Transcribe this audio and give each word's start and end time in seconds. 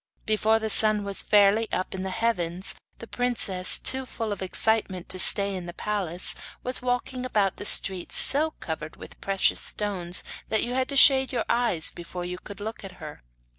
Before 0.25 0.57
the 0.57 0.71
sun 0.71 1.03
was 1.03 1.21
fairly 1.21 1.71
up 1.71 1.93
in 1.93 2.01
the 2.01 2.09
heavens 2.09 2.73
the 2.97 3.05
princess, 3.05 3.77
too 3.77 4.07
full 4.07 4.31
of 4.33 4.41
excitement 4.41 5.09
to 5.09 5.19
stay 5.19 5.53
in 5.55 5.67
the 5.67 5.75
palace, 5.75 6.33
was 6.63 6.81
walking 6.81 7.23
about 7.23 7.57
the 7.57 7.67
streets 7.67 8.17
so 8.17 8.49
covered 8.59 8.95
with 8.95 9.21
precious 9.21 9.59
stones 9.61 10.23
that 10.49 10.63
you 10.63 10.73
had 10.73 10.89
to 10.89 10.97
shade 10.97 11.31
your 11.31 11.45
eyes 11.47 11.91
before 11.91 12.25
you 12.25 12.39
could 12.39 12.59
look 12.59 12.83
at 12.83 12.93
her. 12.93 13.21